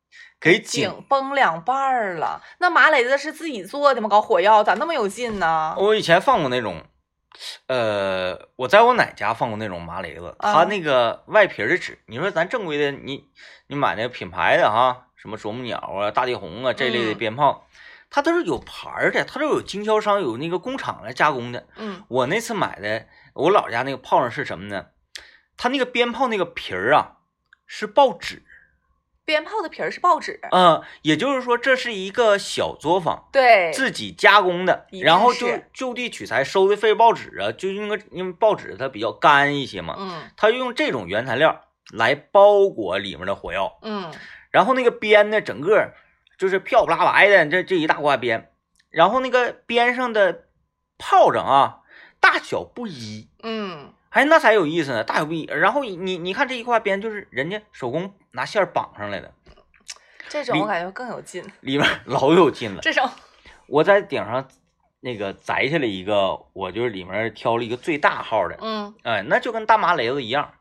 [0.42, 0.90] 给井。
[0.90, 4.10] 井崩两半儿了，那麻雷子是自己做的吗？
[4.10, 5.76] 搞火药咋那么有劲呢？
[5.78, 6.84] 我以前放过那种，
[7.68, 13.30] 呃，我在我奶家放过那种麻雷子，它啊那个外皮儿的纸，你说咱正规的，你
[13.68, 17.68] 你买那个品牌的哈，什么啄木鸟啊、大地红啊这类的嗯鞭炮，
[18.10, 21.68] 它都是有牌儿的，它都有经销商有那个工厂来加工的。
[21.78, 24.88] 嗯我那次买的，我姥家那个炮仗是什么呢？
[25.56, 27.18] 它那个鞭炮那个皮儿啊
[27.68, 28.44] 是报纸，
[29.32, 41.62] 鞭炮的皮儿是报纸，嗯、也就是说这是一个小作坊对，自己加工的，然后就就地取材收的废报纸啊，就用个因为报纸它比较干一些嘛，嗯它用这种原材料
[41.94, 44.12] 来包裹里面的火药，嗯
[44.50, 45.94] 然后那个鞭呢，整个
[46.38, 48.52] 就是漂不拉白的，这这一大挂鞭，
[48.90, 50.48] 然后那个边上的
[50.98, 51.84] 炮仗啊，
[52.20, 53.30] 大小不一。
[53.44, 55.46] 嗯，哎，那才有意思呢，大小不一。
[55.46, 59.32] 然后你你看这一块鞭，就是人家手工拿线绑上来的，
[60.30, 62.82] 这种我感觉更有劲，里面老有劲了。
[62.82, 63.10] 这种
[63.68, 64.48] 我在顶上
[65.00, 70.54] 那个摘下来一个，我就是里面挑了一个最大号的，嗯哎，那就跟大麻雷子一样。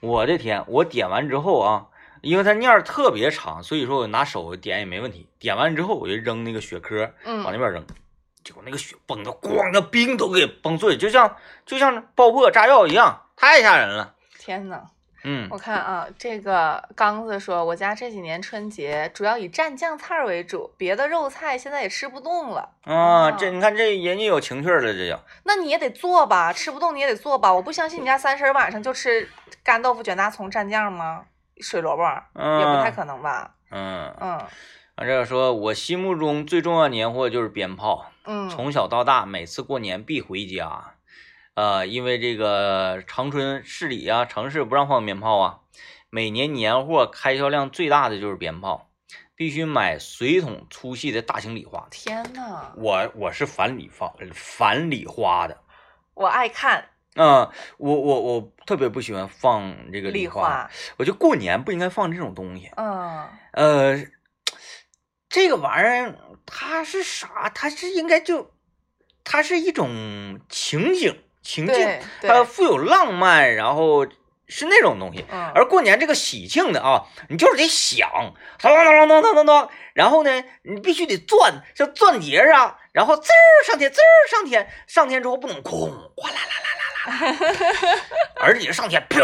[0.00, 1.86] 我的天，我点完之后啊，
[2.22, 5.28] 因为它面儿特别长，所以说我拿手点也没问题。
[5.38, 7.84] 点完之后，我就扔那个雪壳，往那嗯，边扔，
[8.44, 14.14] 结果那个雪崩的，咣，那冰都给崩碎，就像就像爆破炸药一样，太吓人了。
[14.38, 14.84] 天呐，
[15.30, 22.70] 嗯我看啊，这个刚子说，我家这几年春节主要以蘸酱菜儿为主，别的肉菜现在也吃不动了。
[22.84, 27.52] 啊，哦这你看这人家有情趣儿了，这就那你也得做吧，吃不动你也得做吧。
[27.52, 29.28] 我不相信你家三十儿晚上就吃
[29.62, 31.26] 干豆腐卷大葱蘸酱吗？
[31.60, 33.50] 水萝卜嗯也不太可能吧？
[33.70, 34.38] 嗯，嗯
[34.96, 40.94] 完这个说，我心目中最重要的年货就是鞭炮，嗯，从小到大每次过年必回家，
[41.58, 45.58] 呃，因为这个长春市里啊，城市不让放鞭炮啊，
[46.08, 48.92] 每年年货开销量最大的就是鞭炮，
[49.34, 51.88] 必须买水桶粗细的大型礼花。
[51.90, 55.58] 天呐，我我是反礼花反礼花的，
[56.14, 62.70] 我爱看嗯，我我我特别不喜欢放这个礼花，我觉得过年不应该放这种东西。
[62.76, 64.06] 嗯，呃，
[65.28, 66.14] 这个玩意儿
[66.46, 67.50] 它是啥？
[67.52, 68.52] 它是应该就，
[69.24, 74.06] 它是一种情景情境，它，富有浪漫，然后
[74.46, 75.24] 是那种东西。
[75.30, 78.08] 嗯，而过年这个喜庆的啊，你就是得响，
[78.60, 88.00] 当当当当当当当，然后呢，你必须得转，像钻碟儿啊，然后滋儿上天，滋儿上天，上天之后不能空，哗啦啦啦啦啦啦，
[88.40, 89.20] 而且上天砰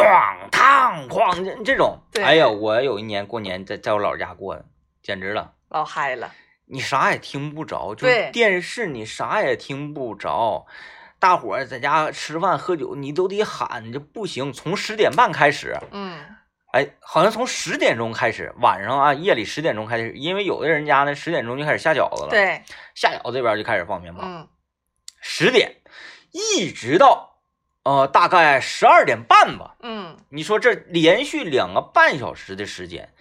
[0.50, 4.64] 当哐这这种，对哎呀，我有一年过年在在我姥姥家过的，
[5.03, 5.53] 简直了。
[5.68, 6.33] 老嗨了，
[6.66, 10.66] 你啥也听不着，就是电视你啥也听不着，
[11.25, 14.53] 大伙儿在家吃饭喝酒，你都得喊，这不行。
[14.53, 16.23] 从十点半开始，嗯，
[16.75, 22.63] 哎，好像从十点钟开始，晚上啊，夜里十点钟开始，因为有的人家呢十点钟就开始下饺子了，，对，
[22.95, 24.47] 下饺子这边就开始放鞭炮，嗯，
[25.23, 25.77] 十点
[26.31, 27.39] 一直到
[27.85, 33.15] 呃大概十二点半吧，嗯，你说这连续两个半小时的时间，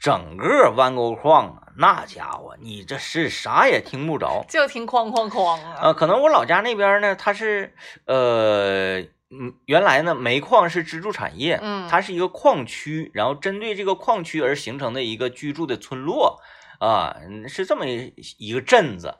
[0.00, 4.44] 整个弯沟矿啊，那家伙你这是啥也听不着。
[4.48, 7.74] 就听哐哐哐啊，呃，可能我老家那边呢，它是
[8.06, 11.86] 呃，嗯，原来呢煤矿是支柱产业，嗯。
[11.86, 16.40] 它是一个矿区，然后针对这个矿区而形成的一个居住的村落
[16.78, 19.16] 啊，嗯是这么一一个镇子，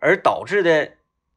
[0.00, 0.92] 而导致的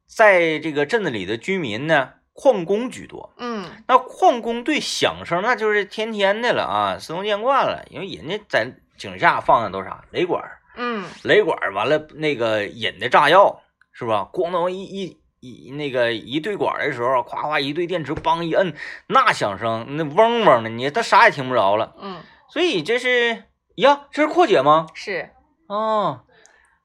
[0.07, 3.29] 在这个镇子里的居民呢，矿工居多。
[3.37, 14.29] 嗯，那矿工对响声那就是天天的了啊，司空见惯了，因为人家在井下放的都啥雷管儿，嗯，雷管儿完了那个引的炸药是吧？
[14.31, 18.73] 咣当一一一那个一对管儿的时候，夸夸一对电池，梆一摁，
[19.07, 21.93] 那响声那嗡嗡的，你他啥也听不着了。
[21.99, 23.43] 嗯，所以这是
[23.75, 24.87] 呀，这是阔姐吗？
[24.93, 25.29] 是
[25.67, 26.21] 哦，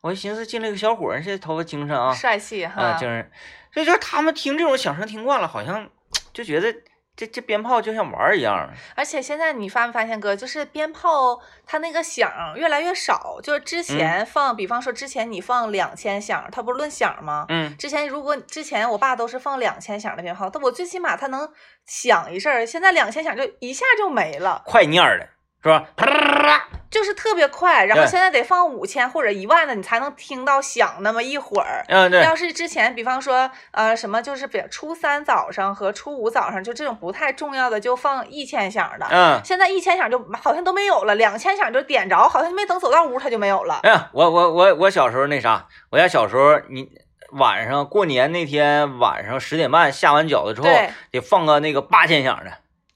[0.04, 3.30] 我一寻思进来个小伙儿，这头发精神啊，帅气啊，哈，精神。
[3.72, 5.88] 所以就是他们听这种响声听惯了，好像
[6.34, 6.70] 就觉得
[7.16, 8.68] 这这鞭炮就像玩儿一样。
[8.94, 17.46] 而且现在你发没发现哥，就是鞭炮它那个响越来越少，就是之前放，比方说之前你放两千响，它不是论响吗？
[17.48, 21.50] 嗯，之前如果之前我爸都是放两千响的鞭炮，但我最起码它能
[21.86, 25.26] 响一阵儿，现在两千响就一下就没了，快蔫儿的
[25.62, 25.88] 是吧？
[25.96, 27.84] 啪就是特别快。
[27.84, 31.84] 然后现在得放五千或者一万的，你才能听到响那么一会儿。
[31.88, 39.06] 嗯，对，要是之前，比方说，呃，什么就是比初三早上和初五早上，就这种不太重要的，就放一千响的。
[39.10, 39.40] 嗯。
[39.44, 43.80] 现在一千响就好像都没有了，两千响就点着，好像没等走到屋它就没有了。
[43.82, 46.88] 哎呀，我我我我小时候那啥，我家小时候你
[47.32, 50.68] 晚上过年那天晚上十点半下完饺子之后，
[51.10, 52.52] 得放个那个八千响的。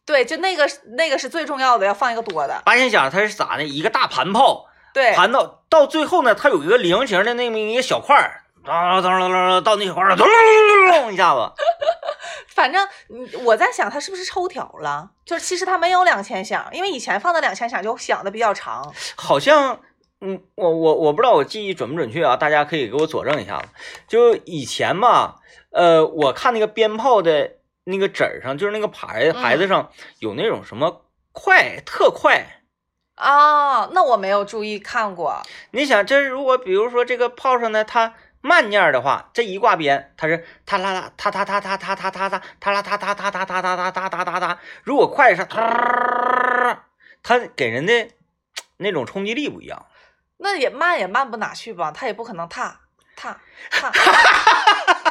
[0.08, 0.66] 对，就那个
[0.96, 2.62] 那个是最重要的，要放一个多的。
[2.64, 3.62] 八千响它是咋的？
[3.62, 11.52] 一个大盘炮，对，盘到到最后呢，它有一个菱形的那么一个小块儿，当当当当到那小块儿，咚咚咚咚咚一下子。
[12.48, 18.92] 反正嗯我在想它是不是抽条了，就是其实它没有两千响，因为以前放的两千响就响的比较长。
[19.14, 19.78] 好像，
[20.22, 23.68] 嗯，我我我不知道我记忆准不准确啊，大家可以给我佐证一下子。
[24.08, 25.36] 就以前吧，
[25.70, 27.57] 呃，我看那个鞭炮的
[27.90, 32.60] 那个纸儿上，就是那个牌牌子上有那种什么快特快。
[33.14, 35.42] 啊，那我没有注意看过。
[35.70, 44.58] 你想，这如果比如说这个炮上呢，它慢念儿的话，这一挂鞭它是哒啦啦哒哒哒哒哒哒哒哒哒啦哒哒哒哒哒哒哒哒哒哒哒。
[44.84, 46.84] 如果快是它，
[47.22, 48.10] 它给人的
[48.76, 49.86] 那种冲击力不一样。
[50.36, 52.80] 那也慢也慢不哪去吧，它也不可能踏
[53.16, 53.90] 踏踏。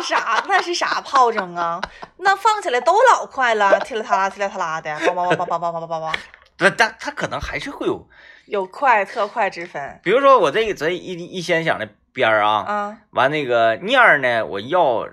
[0.00, 0.44] 那是啥？
[0.48, 1.80] 那是啥炮仗啊？
[2.16, 6.14] 那放起来都老快了，踢啦踏啦，踢啦踏啦的，梆梆梆梆梆梆梆梆梆梆，
[6.56, 8.08] 但但它可能还是会有，
[8.46, 15.06] 有快特快之分比如说我这个这一一先响的边儿啊，啊完那个念儿呢，我要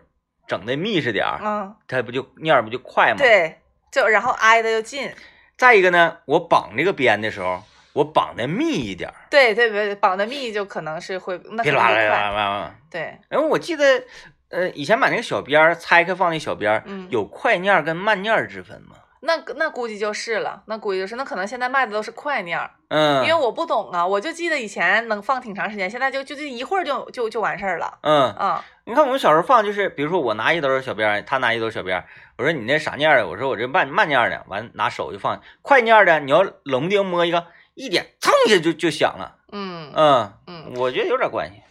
[0.48, 1.76] 整的密实点儿，嗯！
[1.88, 3.18] 它不就念儿不就快吗？。
[3.18, 3.60] 对，
[3.92, 5.14] 就然后挨的就近。
[5.58, 12.22] 再一个呢，我绑这个边的时候，我绑的密一点儿，对对对，绑的密就可能是会那噼里啪啦噼里啪肯定会快。
[12.22, 12.76] 啦啪啦。
[12.90, 14.04] 对，然后我记得，
[14.50, 18.96] 呃，以前买那个小鞭儿，拆开放那小鞭儿，嗯有快念儿跟慢念儿之分吗？
[19.20, 27.98] 那那估计就是了，那估计就是，那可能现在卖的都是快念儿，嗯，因为我不懂啊，我就记得以前能放挺长时间，现在就就就一会儿就就就完事儿了。
[28.04, 32.06] 嗯，啊，你看我们小时候放，就是比如说我拿一兜小鞭儿，他拿一兜小鞭儿，
[32.38, 33.28] 我说你那啥念儿的？
[33.28, 35.42] 我说我这慢慢念儿的，完拿手就放。
[35.64, 39.36] 快念儿的，你要冷不丁摸一个，一点蹭一下就就响了。
[39.52, 41.64] 嗯嗯，嗯，我觉得有点关系。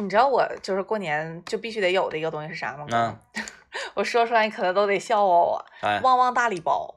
[0.00, 2.86] 你知道我就是过年就必须得有的一个东西是啥吗？
[2.90, 3.18] 嗯，
[3.94, 6.94] 我说出来你可能都得笑话我，哎，旺旺大礼包，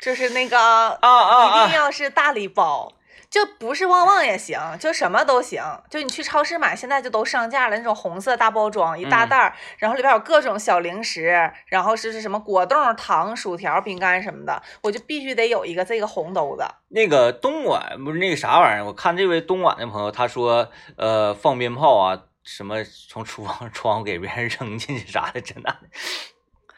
[0.00, 1.84] 就是那个啊啊一定啊！
[1.84, 2.92] 要是大礼包。
[3.34, 5.60] 就不是旺旺也行，就什么都行。
[5.90, 16.64] 就你去超市买，现在就都上架了，那种红色大包装，一大嗯袋儿，然后里边有各种小零食，然后是是什么果冻、糖、薯条、饼干什么的，我就必须得有一个这个红兜子。
[16.90, 18.84] 那个东莞不是那个啥玩意儿？
[18.86, 25.76] 我看这位东莞的朋友他说，呃，放鞭炮啊，什么从厨房 窗户给别人扔进去啥的，真的。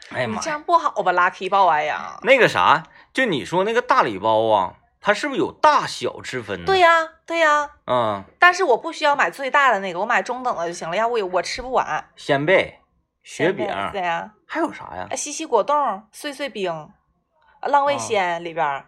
[0.09, 0.39] 哎呀妈呀！
[0.39, 2.17] 你这样不好吧，Lucky boy 呀？
[2.23, 2.81] 那个啥，
[3.13, 6.65] 就你说那个大礼包啊，它是不是有大小之分呢？
[6.65, 12.09] 对呀、对呀、嗯，但是我不需要买最大的那个，我买中等的就行了，要不我吃不完。
[12.15, 12.79] 鲜贝、
[13.23, 15.15] 雪饼，对呀、还有啥呀啊，？
[15.15, 18.85] 西西果冻、碎碎冰、啊浪味哦仙里边儿。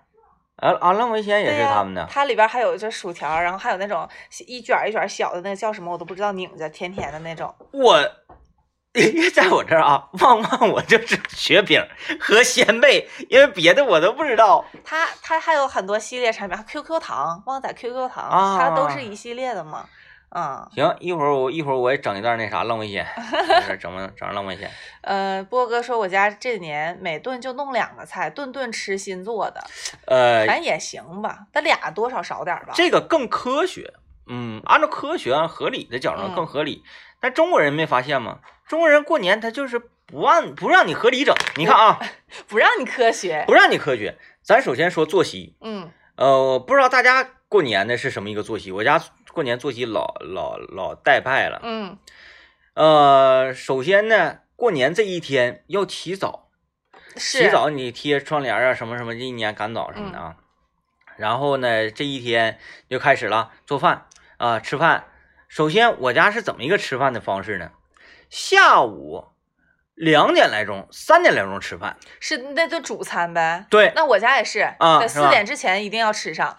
[0.58, 2.06] 啊啊，浪味仙也对呀是他们的。
[2.10, 4.06] 它里边还有这薯条，然后还有那种
[4.46, 7.56] 一卷儿一卷儿小的那个叫什么我都不知道，拧着甜甜的那种。
[7.72, 7.98] 我
[9.34, 11.82] 在我这儿啊，旺旺我就是雪饼
[12.20, 14.66] 和鲜贝，因为别的我都不知道。
[14.84, 19.86] 它它还有很多系列产品，QQ 糖、旺仔 QQ 糖，啊它都是一系列的嘛。
[20.32, 23.04] 嗯，行，一会儿我一会儿我也整一段那啥浪味仙，
[23.50, 24.70] 没事整整整浪味仙。
[25.02, 29.60] 呃，波哥说我家这年每顿就弄两个菜，顿顿吃新做的，
[30.06, 32.74] 呃，咱也行吧，咱俩多少少点吧。
[32.76, 33.92] 这个更科学，
[34.30, 36.84] 嗯，按照科学按合理的角度嗯更合理。
[37.20, 38.40] 但中国人没发现吗？
[38.68, 41.36] 中国人过年他就是不按不让你合理整。
[41.58, 42.00] 你看啊，
[42.48, 43.44] 不让你科学。
[43.46, 44.18] 不让你科学。
[44.42, 48.72] 咱首先说作息，嗯呃，不知道大家过年的是什么一个作息？
[48.72, 51.60] 我家过年作息老老老带派了。
[51.64, 51.98] 嗯，
[52.76, 56.50] 呃，首先呢，过年这一天要起早，
[57.16, 60.36] 起早你贴窗帘啊，什么什么，一年赶早什么的啊。
[61.18, 64.06] 然后呢，这一天就开始了做饭
[64.40, 65.04] 啊、吃饭。
[65.48, 67.72] 首先，我家是怎么一个吃饭的方式呢？
[68.30, 69.28] 下午
[69.96, 71.98] 两点来钟、三点来钟吃饭。
[72.20, 73.66] 是那就主餐呗。
[73.70, 76.56] 对，那我家也是，在四点之前一定要吃上。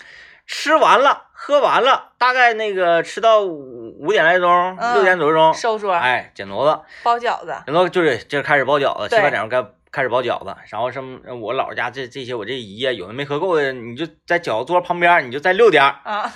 [0.46, 7.56] 吃完了，喝完了，大概那个吃到五五点来钟、嗯六点左右钟，收桌，哎，剪犊子，包饺子。
[7.66, 16.32] 然后就是就开始包饺子，七八点钟该开始包饺子，然后什么我姥姥家这这些我这姨呀，有的没喝够的，你就在饺子桌旁边，你就再溜点儿啊，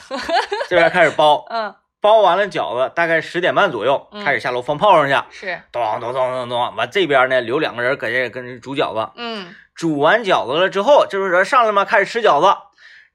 [0.69, 12.57] 这边开始包， 嗯，包完了饺子大概十点半左右嗯开始下楼放炮仗去，是，咚咚咚咚咚，完这边呢留两个人搁这跟人煮饺子，嗯煮完饺子了之后，这时候人上来嘛，开始吃饺子，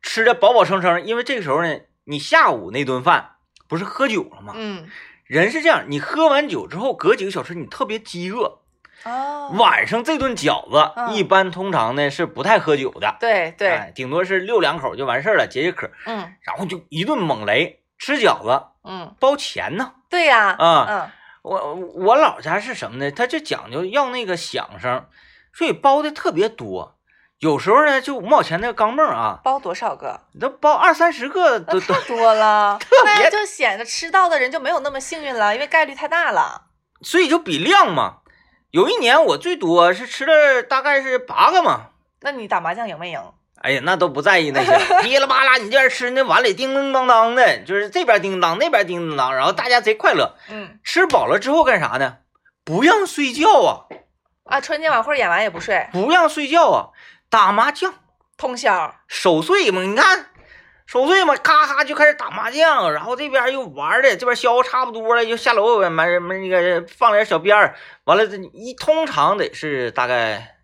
[0.02, 3.32] 吃的饱饱撑撑，因为这个时候呢，你下午那顿饭
[3.68, 4.54] 不是喝酒了吗？
[4.56, 4.88] 嗯，
[5.26, 8.59] 人是这样，你喝完酒之后，隔几个小时你特别饥饿。
[9.04, 11.14] 哦，晚上这顿饺子，嗯。
[11.14, 16.34] 一般通常呢是不太喝酒的，对对，哎，顶多是溜两口就完事儿了，解解渴，嗯。
[16.42, 19.94] 然后就一顿猛雷吃饺子，嗯，包钱呢。
[20.10, 20.86] 对呀，啊。
[20.90, 21.12] 嗯。
[21.42, 23.10] 我我老家是什么呢？
[23.12, 25.06] 他就讲究要那个响声，
[25.54, 26.98] 所以包的特别多。
[27.40, 30.20] 有时候呢，就五毛钱那个钢镚儿啊，包多少个？
[30.34, 36.64] 你都包二三十个都都太，多了， 那别就显得吃到的人就没有那么幸运了，因为概率太大了。
[37.02, 38.18] 所以就比量嘛。
[38.72, 41.88] 有一年我最多是吃了大概是八个嘛。
[42.22, 43.20] 那你打麻将赢没赢？
[43.62, 50.36] 哎呀，那都不在意那些， 噼里啪啦，你这边吃那碗里叮叮当当的，就是这边叮当，那边叮叮当，然后大家贼快乐。
[50.50, 52.18] 嗯吃饱了之后干啥呢？
[52.64, 53.86] 不让睡觉啊，
[54.46, 56.90] 啊，春节晚会演完也不睡，不让睡觉啊，
[57.30, 57.94] 打麻将，
[58.38, 58.96] 通宵。
[59.08, 59.82] 守岁嘛。
[59.82, 60.28] 你看，
[60.90, 67.76] 守岁嘛，咔咔就开始打麻将，然后这边又玩的，这边消差不多了，就下楼买买那个放点小鞭儿，
[68.06, 70.56] 完了这一通常得是大概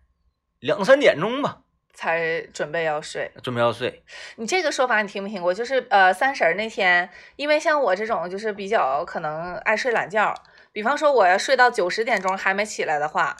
[0.58, 1.58] 两三点钟吧，
[1.94, 4.02] 才准备要睡，准备要睡。
[4.34, 5.54] 你这个说法你听没听过？
[5.54, 10.34] 就是呃，三十那天，因为像我这种就是比较可能爱睡懒觉，
[10.72, 13.36] 比方说我要睡到九十点钟还没起来的话，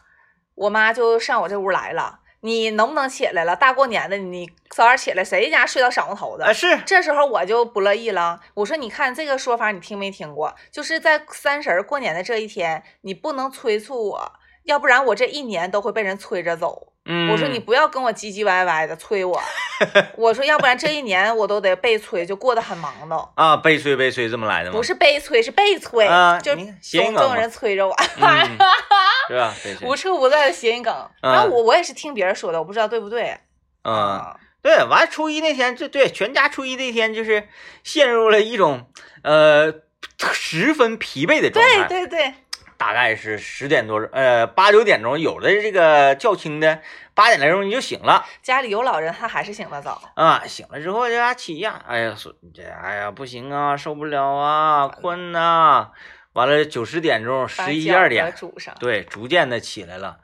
[0.54, 2.20] 我妈就上我这屋来了。
[2.40, 3.56] 你能不能起来了？
[3.56, 6.44] 大过年的，你早点起来，谁家睡到晌午头的？
[6.44, 10.54] 啊，是这时候我就不乐意了，我说你看这个说法你听没听过？
[10.70, 14.32] 就是在三十儿过年的这一天，你不能催促我，
[14.64, 16.92] 要不然我这一年都会被人催着走。
[17.06, 19.40] 嗯，我说你不要跟我唧唧歪歪的催我，
[20.16, 23.28] 我说要不然这一年我都得被催，就过得很忙叨。
[23.34, 24.76] 啊，被催被催这么来的吗？
[24.76, 28.58] 不是被催，是被催，啊就总总有人催着我，嗯，
[29.28, 29.54] 是吧？
[29.82, 29.94] 无。
[29.96, 30.92] 处不在的谐音梗。
[31.22, 33.36] 嗯然后我我也是听别人说的，我不知道对不对。
[33.82, 37.48] 嗯，啊，对，完初一那天，就对，全家初一那天就是
[37.82, 38.86] 陷入了一种
[39.22, 39.72] 呃
[40.18, 41.84] 十分疲惫的状态。
[41.88, 42.34] 对对对，
[42.76, 46.80] 大概是十点多，呃八九点钟，有的这个较轻的
[47.14, 50.00] 八点来钟你就醒了家里有老人，他还是醒得早。
[50.14, 55.90] 啊，醒了之后这家起呀，哎呀说这哎呀不行啊，受不了啊，困呐、
[56.34, 58.34] 完了九十点钟，十一二点，
[58.78, 60.18] 对，逐渐的起来了。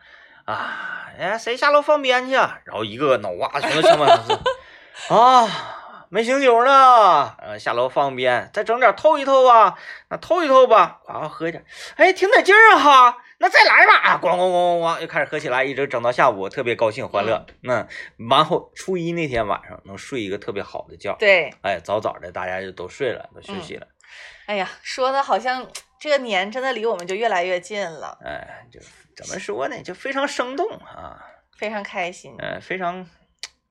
[0.45, 2.59] 啊，哎，谁下楼放鞭去啊？
[2.65, 4.37] 然后一个个脑瓜全都上半身
[5.17, 5.49] 啊，
[6.13, 9.79] 没醒酒呢，呃，下楼放鞭，再整点透一透吧，
[10.11, 11.65] 那透一透吧，呱喝一点，
[11.97, 17.47] 哎，挺得劲儿哈，那再来吧，啊，咣咣咣咣咣，又开始喝起来，一直整到下午，特别高兴欢乐。
[17.63, 17.89] 那
[18.29, 23.87] 完后初一那天晚上能睡一个特别好的觉，对，哎，早早的大家就都睡了，都休息了，
[24.45, 25.67] 哎呀，说的好像
[25.99, 28.79] 这个年真的离我们就越来越近了，哎，就
[29.17, 31.25] 怎么说呢，就非常生动啊，
[31.57, 33.09] 非常开心，呃，非常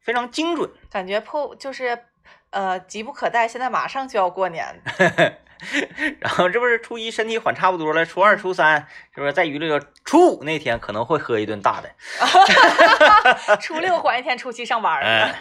[0.03, 0.67] 非常精准。
[0.89, 2.05] 感觉迫就是
[2.51, 4.81] 呃急不可待，现在马上就要过年了，
[6.19, 9.79] 然后这不是初一身体缓差不多了，初二、初三是不是在娱乐？
[10.05, 11.89] 初五那天可能会喝一顿大的，
[13.61, 15.07] 初六缓一天，初七上班了。
[15.07, 15.35] 哎，